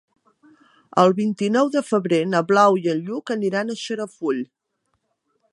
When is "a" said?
3.75-3.79